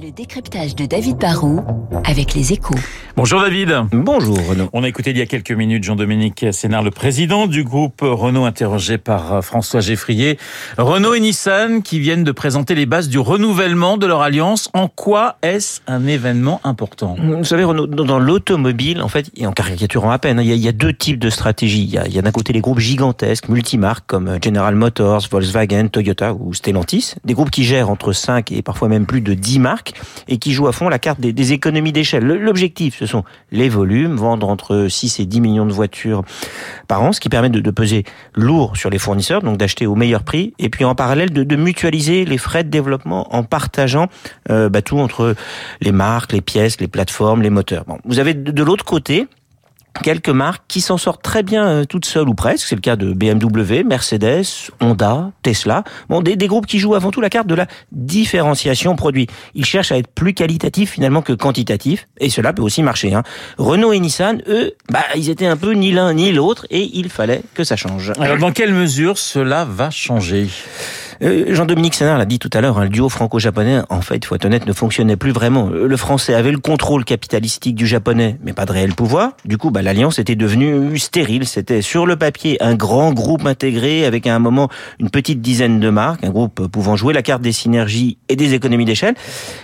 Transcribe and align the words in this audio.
Le 0.00 0.10
décryptage 0.10 0.74
de 0.74 0.86
David 0.86 1.18
Barrault 1.18 1.60
avec 2.06 2.32
les 2.32 2.54
échos. 2.54 2.74
Bonjour 3.14 3.42
David. 3.42 3.74
Bonjour 3.92 4.38
Renaud. 4.48 4.70
On 4.72 4.84
a 4.84 4.88
écouté 4.88 5.10
il 5.10 5.18
y 5.18 5.20
a 5.20 5.26
quelques 5.26 5.52
minutes 5.52 5.84
Jean-Dominique 5.84 6.46
Sénard, 6.50 6.82
le 6.82 6.90
président 6.90 7.46
du 7.46 7.62
groupe 7.62 8.00
Renault, 8.00 8.46
interrogé 8.46 8.96
par 8.96 9.44
François 9.44 9.80
Geffrier. 9.80 10.38
Renault 10.78 11.12
et 11.12 11.20
Nissan 11.20 11.82
qui 11.82 12.00
viennent 12.00 12.24
de 12.24 12.32
présenter 12.32 12.74
les 12.74 12.86
bases 12.86 13.10
du 13.10 13.18
renouvellement 13.18 13.98
de 13.98 14.06
leur 14.06 14.22
alliance. 14.22 14.70
En 14.72 14.88
quoi 14.88 15.36
est-ce 15.42 15.82
un 15.86 16.06
événement 16.06 16.62
important? 16.64 17.16
Vous 17.20 17.44
savez 17.44 17.64
Renault, 17.64 17.86
dans 17.86 18.18
l'automobile, 18.18 19.02
en 19.02 19.08
fait, 19.08 19.30
et 19.36 19.46
en 19.46 19.52
caricaturant 19.52 20.10
à 20.10 20.18
peine, 20.18 20.38
hein, 20.38 20.42
il 20.42 20.54
y 20.54 20.68
a, 20.68 20.72
deux 20.72 20.94
types 20.94 21.18
de 21.18 21.28
stratégies. 21.28 21.84
Il 21.84 21.90
y 21.90 21.98
a, 21.98 22.06
il 22.06 22.14
y 22.14 22.18
a 22.18 22.22
d'un 22.22 22.32
côté 22.32 22.54
les 22.54 22.62
groupes 22.62 22.78
gigantesques, 22.78 23.50
multimarques 23.50 24.04
comme 24.06 24.38
General 24.42 24.74
Motors, 24.74 25.28
Volkswagen, 25.30 25.88
Toyota 25.88 26.32
ou 26.32 26.54
Stellantis. 26.54 27.14
Des 27.26 27.34
groupes 27.34 27.50
qui 27.50 27.64
gèrent 27.64 27.90
entre 27.90 28.14
5 28.14 28.52
et 28.52 28.62
parfois 28.62 28.88
même 28.88 29.04
plus 29.04 29.20
de 29.20 29.34
10 29.34 29.58
marques 29.58 29.81
et 30.28 30.38
qui 30.38 30.52
joue 30.52 30.66
à 30.68 30.72
fond 30.72 30.88
la 30.88 30.98
carte 30.98 31.20
des, 31.20 31.52
économies 31.52 31.92
d'échelle. 31.92 32.24
L'objectif, 32.24 32.96
ce 32.98 33.06
sont 33.06 33.24
les 33.50 33.68
volumes, 33.68 34.16
vendre 34.16 34.48
entre 34.48 34.86
6 34.88 35.20
et 35.20 35.26
10 35.26 35.40
millions 35.40 35.66
de 35.66 35.72
voitures 35.72 36.22
par 36.88 37.02
an, 37.02 37.12
ce 37.12 37.20
qui 37.20 37.28
permet 37.28 37.50
de, 37.50 37.70
peser 37.70 38.04
lourd 38.34 38.76
sur 38.76 38.90
les 38.90 38.98
fournisseurs, 38.98 39.42
donc 39.42 39.56
d'acheter 39.56 39.86
au 39.86 39.94
meilleur 39.94 40.22
prix, 40.22 40.54
et 40.58 40.68
puis 40.68 40.84
en 40.84 40.94
parallèle 40.94 41.32
de, 41.32 41.56
mutualiser 41.56 42.24
les 42.24 42.38
frais 42.38 42.64
de 42.64 42.70
développement 42.70 43.34
en 43.34 43.44
partageant 43.44 44.08
euh, 44.50 44.68
bah, 44.68 44.82
tout 44.82 44.98
entre 44.98 45.34
les 45.80 45.92
marques, 45.92 46.32
les 46.32 46.40
pièces, 46.40 46.80
les 46.80 46.88
plateformes, 46.88 47.42
les 47.42 47.50
moteurs. 47.50 47.84
Bon, 47.86 47.98
vous 48.04 48.18
avez 48.18 48.34
de 48.34 48.62
l'autre 48.62 48.84
côté 48.84 49.26
quelques 50.02 50.28
marques 50.28 50.64
qui 50.68 50.80
s'en 50.80 50.96
sortent 50.96 51.22
très 51.22 51.42
bien 51.42 51.66
euh, 51.66 51.84
toutes 51.84 52.04
seules 52.04 52.28
ou 52.28 52.34
presque. 52.34 52.66
C'est 52.66 52.74
le 52.74 52.80
cas 52.80 52.96
de 52.96 53.12
BMW, 53.12 53.84
Mercedes, 53.84 54.70
Honda, 54.80 55.30
Tesla. 55.42 55.84
Bon, 56.08 56.20
des, 56.20 56.36
groupes 56.46 56.66
qui 56.66 56.78
jouent 56.78 56.94
avant 56.94 57.10
tout 57.10 57.20
la 57.20 57.30
carte 57.30 57.46
de 57.46 57.54
la 57.54 57.66
différenciation 57.92 58.96
produit. 58.96 59.26
Ils 59.54 59.64
cherchent 59.64 59.92
à 59.92 59.98
être 59.98 60.08
plus 60.08 60.34
qualitatifs 60.34 60.90
finalement 60.90 61.22
que 61.22 61.32
quantitatifs, 61.32 62.08
et 62.18 62.30
cela 62.30 62.52
peut 62.52 62.62
aussi 62.62 62.82
marcher. 62.82 63.14
Hein. 63.14 63.22
Renault 63.58 63.92
et 63.92 64.00
Nissan, 64.00 64.42
eux, 64.48 64.72
bah, 64.90 65.04
ils 65.14 65.30
étaient 65.30 65.46
un 65.46 65.56
peu 65.56 65.72
ni 65.72 65.92
l'un 65.92 66.14
ni 66.14 66.32
l'autre, 66.32 66.66
et 66.70 66.90
il 66.94 67.08
fallait 67.08 67.42
que 67.54 67.64
ça 67.64 67.76
change. 67.76 68.12
Alors, 68.18 68.38
dans 68.38 68.52
quelle 68.52 68.72
mesure 68.72 69.18
cela 69.18 69.64
va 69.64 69.90
changer? 69.90 70.48
Euh, 71.22 71.54
Jean-Dominique 71.54 71.94
Sénard 71.94 72.18
l'a 72.18 72.24
dit 72.24 72.38
tout 72.38 72.50
à 72.52 72.60
l'heure, 72.60 72.78
hein, 72.78 72.84
le 72.84 72.88
duo 72.88 73.08
franco-japonais, 73.08 73.82
en 73.90 74.00
fait, 74.00 74.16
il 74.16 74.24
faut 74.24 74.34
être 74.34 74.44
honnête, 74.44 74.66
ne 74.66 74.72
fonctionnait 74.72 75.16
plus 75.16 75.32
vraiment. 75.32 75.68
Le 75.68 75.96
français 75.96 76.34
avait 76.34 76.52
le 76.52 76.58
contrôle 76.58 77.04
capitalistique 77.04 77.74
du 77.74 77.86
japonais, 77.86 78.38
mais 78.42 78.52
pas 78.52 78.64
de 78.64 78.72
réel 78.72 78.94
pouvoir. 78.94 79.32
Du 79.44 79.58
coup, 79.58 79.70
bah, 79.70 79.82
l'alliance 79.82 80.18
était 80.18 80.36
devenue 80.36 80.98
stérile. 80.98 81.46
C'était 81.46 81.82
sur 81.82 82.06
le 82.06 82.16
papier 82.16 82.62
un 82.62 82.74
grand 82.74 83.12
groupe 83.12 83.46
intégré 83.46 84.04
avec 84.04 84.26
à 84.26 84.34
un 84.34 84.38
moment 84.38 84.68
une 84.98 85.10
petite 85.10 85.40
dizaine 85.40 85.80
de 85.80 85.90
marques, 85.90 86.24
un 86.24 86.30
groupe 86.30 86.66
pouvant 86.68 86.96
jouer 86.96 87.12
la 87.12 87.22
carte 87.22 87.42
des 87.42 87.52
synergies 87.52 88.18
et 88.28 88.36
des 88.36 88.54
économies 88.54 88.84
d'échelle. 88.84 89.14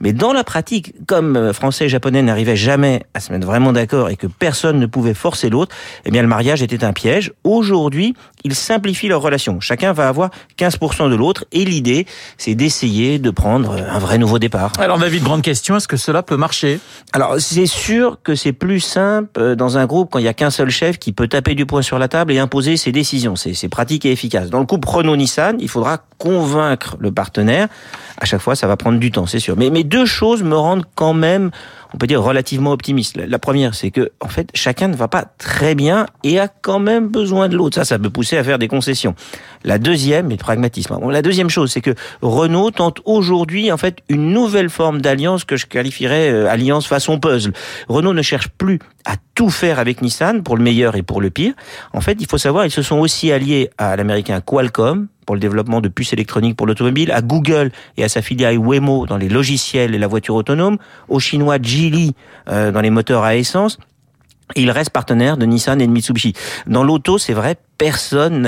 Mais 0.00 0.12
dans 0.12 0.32
la 0.32 0.44
pratique, 0.44 0.94
comme 1.06 1.36
euh, 1.36 1.52
français 1.52 1.86
et 1.86 1.88
japonais 1.88 2.22
n'arrivaient 2.22 2.56
jamais 2.56 3.04
à 3.14 3.20
se 3.20 3.32
mettre 3.32 3.46
vraiment 3.46 3.72
d'accord 3.72 4.10
et 4.10 4.16
que 4.16 4.26
personne 4.26 4.78
ne 4.78 4.86
pouvait 4.86 5.14
forcer 5.14 5.50
l'autre, 5.50 5.74
eh 6.04 6.10
bien 6.10 6.22
le 6.22 6.28
mariage 6.28 6.62
était 6.62 6.84
un 6.84 6.92
piège. 6.92 7.32
Aujourd'hui, 7.44 8.14
ils 8.44 8.54
simplifient 8.54 9.08
leurs 9.08 9.22
relations. 9.22 9.60
Chacun 9.60 9.92
va 9.92 10.08
avoir 10.08 10.30
15% 10.58 11.10
de 11.10 11.14
l'autre 11.14 11.29
et 11.52 11.64
l'idée, 11.64 12.06
c'est 12.38 12.54
d'essayer 12.54 13.18
de 13.18 13.30
prendre 13.30 13.72
un 13.72 13.98
vrai 13.98 14.18
nouveau 14.18 14.38
départ. 14.38 14.72
Alors 14.78 14.98
David, 14.98 15.22
grande 15.22 15.42
question, 15.42 15.76
est-ce 15.76 15.88
que 15.88 15.96
cela 15.96 16.22
peut 16.22 16.36
marcher? 16.36 16.80
Alors 17.12 17.36
c'est 17.38 17.66
sûr 17.66 18.18
que 18.22 18.34
c'est 18.34 18.52
plus 18.52 18.80
simple 18.80 19.56
dans 19.56 19.78
un 19.78 19.86
groupe 19.86 20.10
quand 20.10 20.18
il 20.18 20.24
y 20.24 20.28
a 20.28 20.34
qu'un 20.34 20.50
seul 20.50 20.70
chef 20.70 20.98
qui 20.98 21.12
peut 21.12 21.28
taper 21.28 21.54
du 21.54 21.66
poing 21.66 21.82
sur 21.82 21.98
la 21.98 22.08
table 22.08 22.32
et 22.32 22.38
imposer 22.38 22.76
ses 22.76 22.92
décisions. 22.92 23.36
C'est 23.36 23.68
pratique 23.68 24.04
et 24.04 24.12
efficace. 24.12 24.50
Dans 24.50 24.60
le 24.60 24.66
couple 24.66 24.88
Renault-Nissan, 24.88 25.56
il 25.60 25.68
faudra 25.68 25.98
convaincre 26.18 26.96
le 27.00 27.12
partenaire. 27.12 27.68
À 28.20 28.26
chaque 28.26 28.40
fois, 28.40 28.54
ça 28.54 28.66
va 28.66 28.76
prendre 28.76 28.98
du 28.98 29.10
temps, 29.10 29.26
c'est 29.26 29.40
sûr. 29.40 29.56
Mais, 29.56 29.70
mais 29.70 29.82
deux 29.82 30.06
choses 30.06 30.42
me 30.42 30.56
rendent 30.56 30.84
quand 30.94 31.14
même 31.14 31.50
on 31.94 31.98
peut 31.98 32.06
dire 32.06 32.22
relativement 32.22 32.72
optimiste. 32.72 33.16
La 33.16 33.38
première, 33.38 33.74
c'est 33.74 33.90
que 33.90 34.10
en 34.20 34.28
fait, 34.28 34.48
chacun 34.54 34.88
ne 34.88 34.96
va 34.96 35.08
pas 35.08 35.24
très 35.38 35.74
bien 35.74 36.06
et 36.22 36.38
a 36.38 36.48
quand 36.48 36.78
même 36.78 37.08
besoin 37.08 37.48
de 37.48 37.56
l'autre. 37.56 37.76
Ça, 37.76 37.84
ça 37.84 37.98
peut 37.98 38.10
pousser 38.10 38.36
à 38.38 38.44
faire 38.44 38.58
des 38.58 38.68
concessions. 38.68 39.14
La 39.64 39.78
deuxième, 39.78 40.26
est 40.26 40.34
le 40.34 40.36
pragmatisme. 40.36 40.96
Bon, 41.00 41.08
la 41.08 41.22
deuxième 41.22 41.50
chose, 41.50 41.72
c'est 41.72 41.80
que 41.80 41.94
Renault 42.22 42.70
tente 42.70 43.00
aujourd'hui 43.04 43.72
en 43.72 43.76
fait 43.76 43.98
une 44.08 44.32
nouvelle 44.32 44.70
forme 44.70 45.00
d'alliance 45.00 45.44
que 45.44 45.56
je 45.56 45.66
qualifierais 45.66 46.30
euh, 46.30 46.48
alliance 46.48 46.86
façon 46.86 47.18
puzzle. 47.18 47.52
Renault 47.88 48.14
ne 48.14 48.22
cherche 48.22 48.48
plus 48.48 48.78
à 49.04 49.14
tout 49.34 49.50
faire 49.50 49.78
avec 49.78 50.02
Nissan 50.02 50.42
pour 50.42 50.56
le 50.56 50.62
meilleur 50.62 50.96
et 50.96 51.02
pour 51.02 51.20
le 51.20 51.30
pire. 51.30 51.54
En 51.92 52.00
fait, 52.00 52.16
il 52.20 52.26
faut 52.26 52.38
savoir, 52.38 52.66
ils 52.66 52.70
se 52.70 52.82
sont 52.82 52.98
aussi 52.98 53.32
alliés 53.32 53.70
à 53.78 53.96
l'américain 53.96 54.40
Qualcomm 54.40 55.08
pour 55.30 55.36
le 55.36 55.40
développement 55.40 55.80
de 55.80 55.86
puces 55.86 56.12
électroniques 56.12 56.56
pour 56.56 56.66
l'automobile, 56.66 57.12
à 57.12 57.22
Google 57.22 57.70
et 57.96 58.02
à 58.02 58.08
sa 58.08 58.20
filiale 58.20 58.58
Waymo 58.58 59.06
dans 59.06 59.16
les 59.16 59.28
logiciels 59.28 59.94
et 59.94 59.98
la 59.98 60.08
voiture 60.08 60.34
autonome, 60.34 60.76
au 61.08 61.20
chinois 61.20 61.62
Geely 61.62 62.16
euh, 62.48 62.72
dans 62.72 62.80
les 62.80 62.90
moteurs 62.90 63.22
à 63.22 63.36
essence. 63.36 63.78
Il 64.56 64.72
reste 64.72 64.90
partenaire 64.90 65.36
de 65.36 65.46
Nissan 65.46 65.80
et 65.80 65.86
de 65.86 65.92
Mitsubishi. 65.92 66.32
Dans 66.66 66.82
l'auto, 66.82 67.16
c'est 67.16 67.32
vrai, 67.32 67.58
personne 67.80 68.42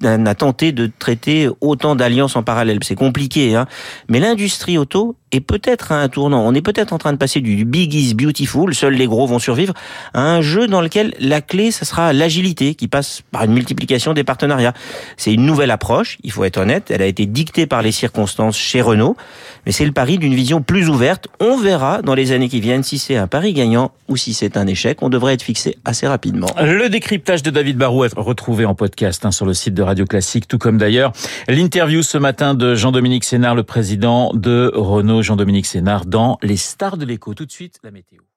n'a 0.00 0.34
tenté 0.36 0.70
de 0.70 0.88
traiter 0.96 1.48
autant 1.60 1.96
d'alliances 1.96 2.36
en 2.36 2.44
parallèle. 2.44 2.78
C'est 2.82 2.94
compliqué, 2.94 3.56
hein. 3.56 3.66
Mais 4.08 4.20
l'industrie 4.20 4.78
auto 4.78 5.16
est 5.32 5.40
peut-être 5.40 5.90
à 5.90 6.00
un 6.00 6.08
tournant. 6.08 6.46
On 6.46 6.54
est 6.54 6.62
peut-être 6.62 6.92
en 6.92 6.98
train 6.98 7.12
de 7.12 7.18
passer 7.18 7.40
du 7.40 7.64
big 7.64 7.92
is 7.94 8.14
beautiful, 8.14 8.72
seuls 8.72 8.94
les 8.94 9.06
gros 9.06 9.26
vont 9.26 9.40
survivre, 9.40 9.74
à 10.14 10.22
un 10.22 10.40
jeu 10.40 10.68
dans 10.68 10.80
lequel 10.80 11.14
la 11.18 11.40
clé, 11.40 11.72
ça 11.72 11.84
sera 11.84 12.12
l'agilité 12.12 12.76
qui 12.76 12.86
passe 12.86 13.22
par 13.32 13.44
une 13.44 13.52
multiplication 13.52 14.12
des 14.12 14.22
partenariats. 14.22 14.72
C'est 15.16 15.32
une 15.32 15.46
nouvelle 15.46 15.72
approche, 15.72 16.18
il 16.22 16.30
faut 16.30 16.44
être 16.44 16.58
honnête. 16.58 16.90
Elle 16.90 17.02
a 17.02 17.06
été 17.06 17.26
dictée 17.26 17.66
par 17.66 17.82
les 17.82 17.92
circonstances 17.92 18.56
chez 18.56 18.80
Renault, 18.80 19.16
mais 19.66 19.72
c'est 19.72 19.84
le 19.84 19.92
pari 19.92 20.18
d'une 20.18 20.34
vision 20.34 20.62
plus 20.62 20.88
ouverte. 20.88 21.26
On 21.40 21.56
verra 21.56 22.02
dans 22.02 22.14
les 22.14 22.30
années 22.30 22.48
qui 22.48 22.60
viennent 22.60 22.84
si 22.84 22.98
c'est 22.98 23.16
un 23.16 23.26
pari 23.26 23.52
gagnant 23.52 23.90
ou 24.08 24.16
si 24.16 24.32
c'est 24.32 24.56
un 24.56 24.66
échec. 24.66 25.02
On 25.02 25.08
devrait 25.08 25.34
être 25.34 25.42
fixé 25.42 25.76
assez 25.84 26.06
rapidement. 26.06 26.48
Le 26.60 26.88
décryptage 26.88 27.42
de 27.42 27.50
David 27.50 27.76
Barou 27.76 28.04
est 28.04 28.14
retrouvé 28.16 28.59
en 28.64 28.74
podcast 28.74 29.24
hein, 29.24 29.30
sur 29.30 29.46
le 29.46 29.54
site 29.54 29.74
de 29.74 29.82
Radio 29.82 30.04
Classique, 30.04 30.48
tout 30.48 30.58
comme 30.58 30.78
d'ailleurs 30.78 31.12
l'interview 31.48 32.02
ce 32.02 32.18
matin 32.18 32.54
de 32.54 32.74
Jean-Dominique 32.74 33.24
Sénard, 33.24 33.54
le 33.54 33.62
président 33.62 34.32
de 34.34 34.70
Renault. 34.74 35.22
Jean-Dominique 35.22 35.66
Sénard 35.66 36.06
dans 36.06 36.38
Les 36.42 36.56
Stars 36.56 36.96
de 36.96 37.04
l'écho. 37.04 37.34
Tout 37.34 37.46
de 37.46 37.52
suite, 37.52 37.78
la 37.82 37.90
météo. 37.90 38.29